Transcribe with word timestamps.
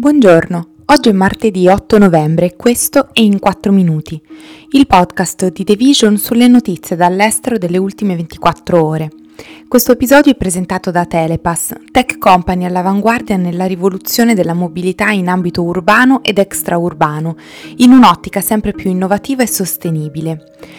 Buongiorno, 0.00 0.68
oggi 0.84 1.08
è 1.08 1.12
martedì 1.12 1.66
8 1.66 1.98
novembre 1.98 2.46
e 2.46 2.54
questo 2.54 3.08
è 3.12 3.20
In 3.20 3.40
4 3.40 3.72
Minuti, 3.72 4.22
il 4.70 4.86
podcast 4.86 5.50
di 5.50 5.64
The 5.64 5.74
Vision 5.74 6.16
sulle 6.18 6.46
notizie 6.46 6.94
dall'estero 6.94 7.58
delle 7.58 7.78
ultime 7.78 8.14
24 8.14 8.86
ore. 8.86 9.10
Questo 9.66 9.90
episodio 9.90 10.30
è 10.30 10.36
presentato 10.36 10.92
da 10.92 11.04
Telepass, 11.04 11.72
tech 11.90 12.16
company 12.18 12.64
all'avanguardia 12.64 13.36
nella 13.36 13.66
rivoluzione 13.66 14.34
della 14.34 14.54
mobilità 14.54 15.10
in 15.10 15.26
ambito 15.26 15.64
urbano 15.64 16.22
ed 16.22 16.38
extraurbano, 16.38 17.34
in 17.78 17.90
un'ottica 17.90 18.40
sempre 18.40 18.74
più 18.74 18.90
innovativa 18.90 19.42
e 19.42 19.48
sostenibile. 19.48 20.44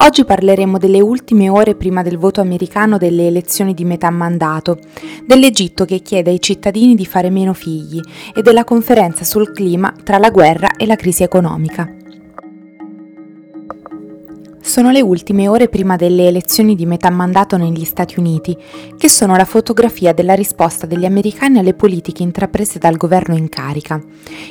Oggi 0.00 0.24
parleremo 0.24 0.78
delle 0.78 1.00
ultime 1.00 1.48
ore 1.48 1.74
prima 1.74 2.02
del 2.02 2.18
voto 2.18 2.40
americano 2.40 2.98
delle 2.98 3.26
elezioni 3.26 3.74
di 3.74 3.84
metà 3.84 4.08
mandato, 4.10 4.78
dell'Egitto 5.26 5.84
che 5.84 5.98
chiede 6.02 6.30
ai 6.30 6.40
cittadini 6.40 6.94
di 6.94 7.04
fare 7.04 7.30
meno 7.30 7.52
figli 7.52 8.00
e 8.32 8.40
della 8.40 8.62
conferenza 8.62 9.24
sul 9.24 9.52
clima 9.52 9.92
tra 10.04 10.18
la 10.18 10.30
guerra 10.30 10.76
e 10.76 10.86
la 10.86 10.94
crisi 10.94 11.24
economica. 11.24 11.97
Sono 14.68 14.90
le 14.90 15.00
ultime 15.00 15.48
ore 15.48 15.70
prima 15.70 15.96
delle 15.96 16.26
elezioni 16.26 16.74
di 16.74 16.84
metà 16.84 17.08
mandato 17.08 17.56
negli 17.56 17.84
Stati 17.84 18.18
Uniti, 18.18 18.54
che 18.98 19.08
sono 19.08 19.34
la 19.34 19.46
fotografia 19.46 20.12
della 20.12 20.34
risposta 20.34 20.86
degli 20.86 21.06
americani 21.06 21.58
alle 21.58 21.72
politiche 21.72 22.22
intraprese 22.22 22.78
dal 22.78 22.98
governo 22.98 23.34
in 23.34 23.48
carica. 23.48 23.98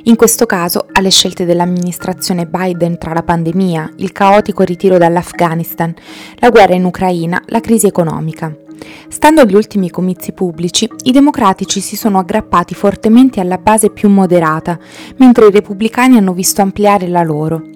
In 0.05 0.15
questo 0.15 0.47
caso 0.47 0.87
alle 0.91 1.11
scelte 1.11 1.45
dell'amministrazione 1.45 2.47
Biden 2.47 2.97
tra 2.97 3.13
la 3.13 3.21
pandemia, 3.21 3.93
il 3.97 4.11
caotico 4.11 4.63
ritiro 4.63 4.97
dall'Afghanistan, 4.97 5.93
la 6.39 6.49
guerra 6.49 6.73
in 6.73 6.85
Ucraina, 6.85 7.39
la 7.45 7.61
crisi 7.61 7.85
economica. 7.85 8.51
Stando 9.09 9.41
agli 9.41 9.53
ultimi 9.53 9.91
comizi 9.91 10.31
pubblici, 10.31 10.89
i 11.03 11.11
democratici 11.11 11.79
si 11.79 11.95
sono 11.95 12.17
aggrappati 12.17 12.73
fortemente 12.73 13.39
alla 13.39 13.59
base 13.59 13.91
più 13.91 14.09
moderata, 14.09 14.79
mentre 15.17 15.45
i 15.45 15.51
repubblicani 15.51 16.17
hanno 16.17 16.33
visto 16.33 16.63
ampliare 16.63 17.07
la 17.07 17.21
loro. 17.21 17.75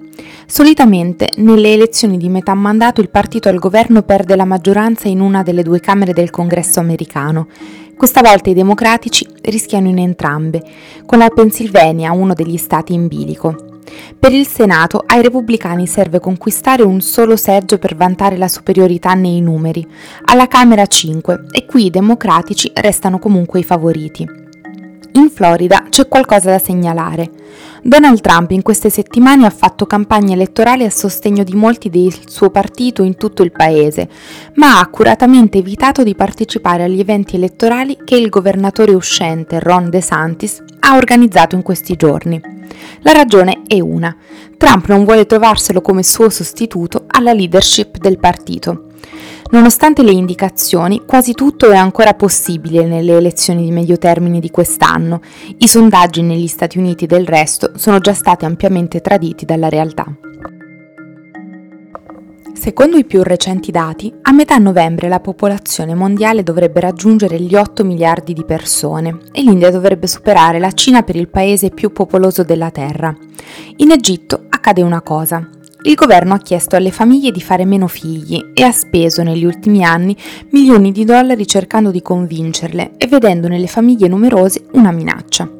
Solitamente 0.54 1.30
nelle 1.36 1.72
elezioni 1.72 2.18
di 2.18 2.28
metà 2.28 2.52
mandato 2.52 3.00
il 3.00 3.08
partito 3.08 3.48
al 3.48 3.58
governo 3.58 4.02
perde 4.02 4.36
la 4.36 4.44
maggioranza 4.44 5.08
in 5.08 5.20
una 5.20 5.42
delle 5.42 5.62
due 5.62 5.80
Camere 5.80 6.12
del 6.12 6.28
Congresso 6.28 6.78
americano. 6.78 7.48
Questa 7.96 8.20
volta 8.20 8.50
i 8.50 8.54
democratici 8.54 9.26
rischiano 9.44 9.88
in 9.88 9.96
entrambe, 9.96 10.62
con 11.06 11.16
la 11.16 11.30
Pennsylvania 11.30 12.12
uno 12.12 12.34
degli 12.34 12.58
stati 12.58 12.92
in 12.92 13.08
bilico. 13.08 13.80
Per 14.18 14.30
il 14.30 14.46
Senato 14.46 15.02
ai 15.06 15.22
repubblicani 15.22 15.86
serve 15.86 16.20
conquistare 16.20 16.82
un 16.82 17.00
solo 17.00 17.36
seggio 17.36 17.78
per 17.78 17.96
vantare 17.96 18.36
la 18.36 18.48
superiorità 18.48 19.14
nei 19.14 19.40
numeri, 19.40 19.88
alla 20.26 20.48
Camera 20.48 20.84
5 20.84 21.46
e 21.50 21.64
qui 21.64 21.86
i 21.86 21.90
democratici 21.90 22.70
restano 22.74 23.18
comunque 23.18 23.60
i 23.60 23.64
favoriti. 23.64 24.50
In 25.22 25.30
Florida 25.30 25.84
c'è 25.88 26.08
qualcosa 26.08 26.50
da 26.50 26.58
segnalare. 26.58 27.30
Donald 27.84 28.20
Trump 28.20 28.50
in 28.50 28.62
queste 28.62 28.90
settimane 28.90 29.46
ha 29.46 29.50
fatto 29.50 29.86
campagna 29.86 30.34
elettorale 30.34 30.84
a 30.84 30.90
sostegno 30.90 31.44
di 31.44 31.54
molti 31.54 31.90
del 31.90 32.12
suo 32.26 32.50
partito 32.50 33.04
in 33.04 33.16
tutto 33.16 33.44
il 33.44 33.52
paese, 33.52 34.08
ma 34.54 34.78
ha 34.78 34.80
accuratamente 34.80 35.58
evitato 35.58 36.02
di 36.02 36.16
partecipare 36.16 36.82
agli 36.82 36.98
eventi 36.98 37.36
elettorali 37.36 37.98
che 38.04 38.16
il 38.16 38.30
governatore 38.30 38.94
uscente 38.94 39.60
Ron 39.60 39.90
DeSantis 39.90 40.60
ha 40.80 40.96
organizzato 40.96 41.54
in 41.54 41.62
questi 41.62 41.94
giorni. 41.94 42.40
La 43.02 43.12
ragione 43.12 43.62
è 43.68 43.78
una. 43.78 44.16
Trump 44.56 44.86
non 44.88 45.04
vuole 45.04 45.24
trovarselo 45.24 45.80
come 45.80 46.02
suo 46.02 46.30
sostituto 46.30 47.04
alla 47.06 47.32
leadership 47.32 47.98
del 47.98 48.18
partito. 48.18 48.86
Nonostante 49.52 50.02
le 50.02 50.12
indicazioni, 50.12 51.02
quasi 51.04 51.34
tutto 51.34 51.70
è 51.70 51.76
ancora 51.76 52.14
possibile 52.14 52.86
nelle 52.86 53.18
elezioni 53.18 53.64
di 53.64 53.70
medio 53.70 53.98
termine 53.98 54.40
di 54.40 54.50
quest'anno. 54.50 55.20
I 55.58 55.68
sondaggi 55.68 56.22
negli 56.22 56.46
Stati 56.46 56.78
Uniti 56.78 57.04
del 57.04 57.26
resto 57.26 57.72
sono 57.76 57.98
già 57.98 58.14
stati 58.14 58.46
ampiamente 58.46 59.02
traditi 59.02 59.44
dalla 59.44 59.68
realtà. 59.68 60.06
Secondo 62.54 62.96
i 62.96 63.04
più 63.04 63.22
recenti 63.22 63.70
dati, 63.70 64.10
a 64.22 64.32
metà 64.32 64.56
novembre 64.56 65.08
la 65.08 65.20
popolazione 65.20 65.94
mondiale 65.94 66.42
dovrebbe 66.42 66.80
raggiungere 66.80 67.38
gli 67.38 67.54
8 67.54 67.84
miliardi 67.84 68.32
di 68.32 68.46
persone 68.46 69.18
e 69.32 69.42
l'India 69.42 69.70
dovrebbe 69.70 70.06
superare 70.06 70.60
la 70.60 70.72
Cina 70.72 71.02
per 71.02 71.16
il 71.16 71.28
paese 71.28 71.68
più 71.68 71.92
popoloso 71.92 72.42
della 72.42 72.70
Terra. 72.70 73.14
In 73.76 73.90
Egitto 73.90 74.46
accade 74.48 74.80
una 74.80 75.02
cosa. 75.02 75.46
Il 75.84 75.94
governo 75.94 76.34
ha 76.34 76.38
chiesto 76.38 76.76
alle 76.76 76.92
famiglie 76.92 77.32
di 77.32 77.40
fare 77.40 77.64
meno 77.64 77.88
figli 77.88 78.52
e 78.54 78.62
ha 78.62 78.70
speso 78.70 79.24
negli 79.24 79.44
ultimi 79.44 79.84
anni 79.84 80.16
milioni 80.50 80.92
di 80.92 81.04
dollari 81.04 81.44
cercando 81.44 81.90
di 81.90 82.00
convincerle 82.00 82.92
e 82.96 83.08
vedendo 83.08 83.48
nelle 83.48 83.66
famiglie 83.66 84.06
numerose 84.06 84.66
una 84.72 84.92
minaccia. 84.92 85.50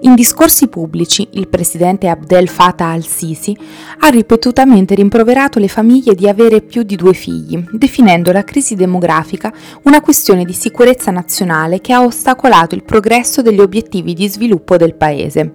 In 0.00 0.14
discorsi 0.16 0.66
pubblici, 0.66 1.28
il 1.34 1.46
presidente 1.46 2.08
Abdel 2.08 2.48
Fattah 2.48 2.90
al-Sisi 2.90 3.56
ha 4.00 4.08
ripetutamente 4.08 4.96
rimproverato 4.96 5.60
le 5.60 5.68
famiglie 5.68 6.14
di 6.14 6.28
avere 6.28 6.60
più 6.60 6.82
di 6.82 6.96
due 6.96 7.14
figli, 7.14 7.64
definendo 7.70 8.32
la 8.32 8.42
crisi 8.42 8.74
demografica 8.74 9.52
una 9.84 10.00
questione 10.00 10.44
di 10.44 10.52
sicurezza 10.52 11.12
nazionale 11.12 11.80
che 11.80 11.92
ha 11.92 12.02
ostacolato 12.02 12.74
il 12.74 12.82
progresso 12.82 13.40
degli 13.40 13.60
obiettivi 13.60 14.14
di 14.14 14.28
sviluppo 14.28 14.76
del 14.76 14.94
paese. 14.94 15.52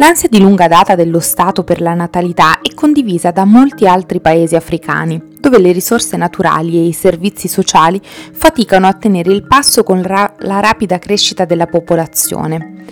L'ansia 0.00 0.28
di 0.30 0.38
lunga 0.38 0.68
data 0.68 0.94
dello 0.94 1.18
Stato 1.18 1.64
per 1.64 1.80
la 1.80 1.92
natalità 1.92 2.60
è 2.60 2.72
condivisa 2.72 3.32
da 3.32 3.44
molti 3.44 3.84
altri 3.84 4.20
paesi 4.20 4.54
africani, 4.54 5.20
dove 5.40 5.58
le 5.58 5.72
risorse 5.72 6.16
naturali 6.16 6.76
e 6.76 6.86
i 6.86 6.92
servizi 6.92 7.48
sociali 7.48 8.00
faticano 8.04 8.86
a 8.86 8.92
tenere 8.92 9.32
il 9.32 9.44
passo 9.44 9.82
con 9.82 10.00
ra- 10.04 10.34
la 10.38 10.60
rapida 10.60 11.00
crescita 11.00 11.44
della 11.46 11.66
popolazione. 11.66 12.84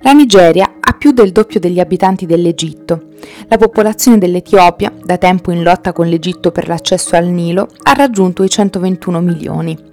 La 0.00 0.12
Nigeria 0.12 0.76
ha 0.80 0.92
più 0.94 1.12
del 1.12 1.32
doppio 1.32 1.60
degli 1.60 1.80
abitanti 1.80 2.24
dell'Egitto. 2.24 3.08
La 3.48 3.58
popolazione 3.58 4.16
dell'Etiopia, 4.16 4.90
da 5.02 5.18
tempo 5.18 5.50
in 5.50 5.62
lotta 5.62 5.92
con 5.92 6.08
l'Egitto 6.08 6.50
per 6.50 6.66
l'accesso 6.66 7.14
al 7.14 7.26
Nilo, 7.26 7.68
ha 7.82 7.92
raggiunto 7.92 8.42
i 8.42 8.48
121 8.48 9.20
milioni. 9.20 9.92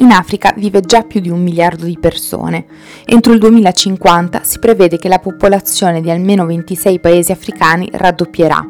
In 0.00 0.12
Africa 0.12 0.54
vive 0.56 0.80
già 0.80 1.02
più 1.02 1.18
di 1.18 1.28
un 1.28 1.42
miliardo 1.42 1.84
di 1.84 1.98
persone. 1.98 2.66
Entro 3.04 3.32
il 3.32 3.40
2050 3.40 4.42
si 4.44 4.60
prevede 4.60 4.96
che 4.96 5.08
la 5.08 5.18
popolazione 5.18 6.00
di 6.00 6.08
almeno 6.08 6.46
26 6.46 7.00
paesi 7.00 7.32
africani 7.32 7.88
raddoppierà. 7.90 8.64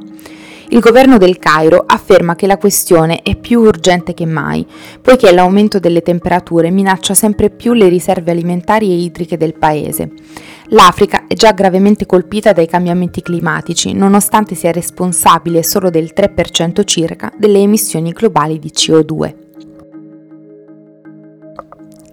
Il 0.71 0.81
governo 0.81 1.19
del 1.19 1.39
Cairo 1.39 1.85
afferma 1.87 2.35
che 2.35 2.47
la 2.47 2.57
questione 2.57 3.21
è 3.23 3.37
più 3.37 3.61
urgente 3.61 4.15
che 4.15 4.25
mai, 4.25 4.67
poiché 5.03 5.33
l'aumento 5.33 5.79
delle 5.79 6.01
temperature 6.01 6.71
minaccia 6.71 7.13
sempre 7.13 7.51
più 7.51 7.75
le 7.75 7.89
riserve 7.89 8.31
alimentari 8.31 8.91
e 8.91 8.97
idriche 8.97 9.37
del 9.37 9.55
paese. 9.55 10.11
L'Africa 10.69 11.27
è 11.27 11.35
già 11.35 11.53
gravemente 11.53 12.07
colpita 12.07 12.53
dai 12.53 12.67
cambiamenti 12.67 13.21
climatici, 13.21 13.93
nonostante 13.93 14.55
sia 14.55 14.73
responsabile 14.73 15.63
solo 15.63 15.91
del 15.91 16.13
3% 16.15 16.85
circa 16.85 17.33
delle 17.37 17.61
emissioni 17.61 18.13
globali 18.13 18.59
di 18.59 18.71
CO2. 18.75 19.48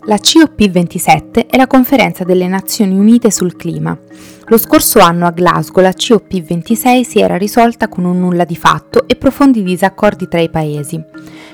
La 0.08 0.18
COP27 0.18 1.48
è 1.48 1.58
la 1.58 1.66
conferenza 1.66 2.24
delle 2.24 2.48
Nazioni 2.48 2.96
Unite 2.96 3.32
sul 3.32 3.56
clima. 3.56 3.98
Lo 4.46 4.58
scorso 4.60 5.00
anno 5.00 5.26
a 5.26 5.32
Glasgow 5.32 5.81
la 5.81 5.90
COP26 5.90 7.02
si 7.02 7.19
era 7.19 7.38
risolta 7.38 7.88
con 7.88 8.06
un 8.06 8.19
nulla 8.19 8.46
di 8.46 8.56
fatto 8.56 9.07
e 9.07 9.16
profondi 9.16 9.63
disaccordi 9.63 10.28
tra 10.28 10.40
i 10.40 10.52
paesi. 10.52 11.04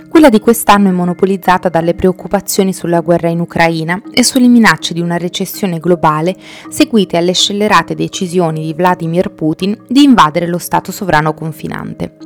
Quella 0.10 0.28
di 0.28 0.42
quest'anno 0.42 0.90
è 0.90 0.92
monopolizzata 0.92 1.70
dalle 1.70 1.94
preoccupazioni 1.94 2.74
sulla 2.74 3.00
guerra 3.00 3.30
in 3.30 3.40
Ucraina 3.40 4.02
e 4.12 4.22
sulle 4.22 4.50
minacce 4.50 4.94
di 4.94 5.00
una 5.00 5.16
recessione 5.16 5.80
globale 5.80 6.36
seguite 6.70 7.16
alle 7.16 7.34
scellerate 7.34 7.96
decisioni 7.96 8.66
di 8.66 8.74
Vladimir 8.74 9.32
Putin 9.32 9.82
di 9.88 10.04
invadere 10.04 10.46
lo 10.48 10.58
Stato 10.58 10.92
sovrano 10.92 11.34
confinante. 11.34 12.18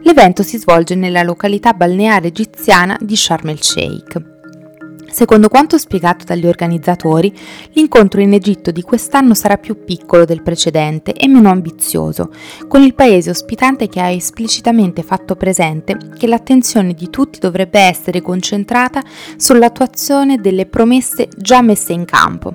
L'evento 0.00 0.42
si 0.42 0.58
svolge 0.58 0.94
nella 0.94 1.22
località 1.22 1.72
balneare 1.72 2.26
egiziana 2.28 2.98
di 3.00 3.16
Sharm 3.16 3.48
el 3.48 3.62
Sheikh. 3.62 4.35
Secondo 5.16 5.48
quanto 5.48 5.78
spiegato 5.78 6.26
dagli 6.26 6.46
organizzatori, 6.46 7.34
l'incontro 7.72 8.20
in 8.20 8.34
Egitto 8.34 8.70
di 8.70 8.82
quest'anno 8.82 9.32
sarà 9.32 9.56
più 9.56 9.82
piccolo 9.82 10.26
del 10.26 10.42
precedente 10.42 11.14
e 11.14 11.26
meno 11.26 11.48
ambizioso, 11.48 12.30
con 12.68 12.82
il 12.82 12.92
paese 12.92 13.30
ospitante 13.30 13.88
che 13.88 13.98
ha 13.98 14.10
esplicitamente 14.10 15.02
fatto 15.02 15.34
presente 15.34 15.96
che 16.18 16.26
l'attenzione 16.26 16.92
di 16.92 17.08
tutti 17.08 17.38
dovrebbe 17.38 17.80
essere 17.80 18.20
concentrata 18.20 19.02
sull'attuazione 19.38 20.36
delle 20.36 20.66
promesse 20.66 21.30
già 21.34 21.62
messe 21.62 21.94
in 21.94 22.04
campo. 22.04 22.54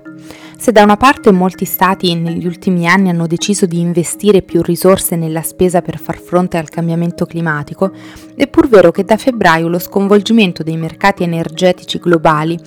Se 0.61 0.71
da 0.71 0.83
una 0.83 0.95
parte 0.95 1.31
molti 1.31 1.65
stati 1.65 2.13
negli 2.13 2.45
ultimi 2.45 2.87
anni 2.87 3.09
hanno 3.09 3.25
deciso 3.25 3.65
di 3.65 3.79
investire 3.79 4.43
più 4.43 4.61
risorse 4.61 5.15
nella 5.15 5.41
spesa 5.41 5.81
per 5.81 5.97
far 5.97 6.19
fronte 6.19 6.59
al 6.59 6.69
cambiamento 6.69 7.25
climatico, 7.25 7.91
è 8.35 8.45
pur 8.45 8.69
vero 8.69 8.91
che 8.91 9.03
da 9.03 9.17
febbraio 9.17 9.67
lo 9.67 9.79
sconvolgimento 9.79 10.61
dei 10.61 10.77
mercati 10.77 11.23
energetici 11.23 11.97
globali 11.97 12.59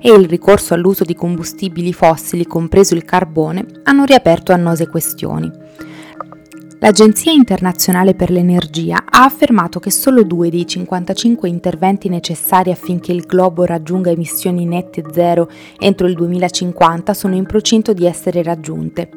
e 0.00 0.10
il 0.10 0.26
ricorso 0.26 0.72
all'uso 0.72 1.04
di 1.04 1.14
combustibili 1.14 1.92
fossili, 1.92 2.46
compreso 2.46 2.94
il 2.94 3.04
carbone, 3.04 3.66
hanno 3.82 4.04
riaperto 4.04 4.52
annose 4.52 4.86
questioni. 4.86 5.63
L'Agenzia 6.80 7.32
internazionale 7.32 8.14
per 8.14 8.30
l'energia 8.30 9.04
ha 9.08 9.24
affermato 9.24 9.80
che 9.80 9.90
solo 9.90 10.22
due 10.22 10.50
dei 10.50 10.66
55 10.66 11.48
interventi 11.48 12.08
necessari 12.08 12.70
affinché 12.70 13.12
il 13.12 13.22
globo 13.22 13.64
raggiunga 13.64 14.10
emissioni 14.10 14.66
nette 14.66 15.02
zero 15.10 15.48
entro 15.78 16.06
il 16.06 16.14
2050 16.14 17.14
sono 17.14 17.36
in 17.36 17.46
procinto 17.46 17.94
di 17.94 18.04
essere 18.04 18.42
raggiunte. 18.42 19.08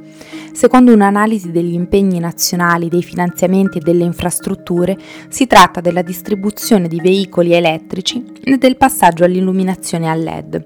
Secondo 0.53 0.93
un'analisi 0.93 1.51
degli 1.51 1.73
impegni 1.73 2.19
nazionali, 2.19 2.87
dei 2.87 3.03
finanziamenti 3.03 3.79
e 3.79 3.81
delle 3.81 4.05
infrastrutture, 4.05 4.97
si 5.27 5.45
tratta 5.45 5.81
della 5.81 6.01
distribuzione 6.01 6.87
di 6.87 7.01
veicoli 7.01 7.53
elettrici 7.53 8.23
e 8.43 8.57
del 8.57 8.77
passaggio 8.77 9.25
all'illuminazione 9.25 10.09
a 10.09 10.15
LED. 10.15 10.65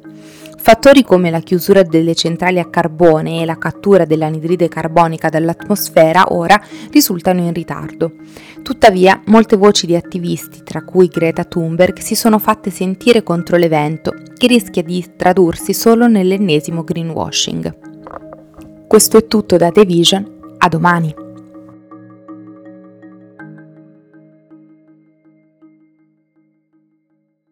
Fattori 0.63 1.03
come 1.03 1.31
la 1.31 1.39
chiusura 1.39 1.81
delle 1.81 2.13
centrali 2.13 2.59
a 2.59 2.69
carbone 2.69 3.41
e 3.41 3.45
la 3.45 3.57
cattura 3.57 4.05
dell'anidride 4.05 4.67
carbonica 4.67 5.27
dall'atmosfera 5.27 6.33
ora 6.33 6.61
risultano 6.91 7.41
in 7.41 7.51
ritardo. 7.51 8.11
Tuttavia, 8.61 9.19
molte 9.25 9.57
voci 9.57 9.87
di 9.87 9.95
attivisti, 9.95 10.61
tra 10.63 10.83
cui 10.83 11.07
Greta 11.07 11.45
Thunberg, 11.45 11.97
si 11.97 12.13
sono 12.13 12.37
fatte 12.37 12.69
sentire 12.69 13.23
contro 13.23 13.57
l'evento, 13.57 14.13
che 14.37 14.45
rischia 14.45 14.83
di 14.83 15.03
tradursi 15.17 15.73
solo 15.73 16.07
nell'ennesimo 16.07 16.83
greenwashing. 16.83 18.85
Questo 18.85 19.17
è 19.17 19.25
tutto 19.25 19.57
da 19.57 19.71
The 19.71 19.83
Vision, 19.83 20.57
a 20.59 20.69
domani! 20.69 21.20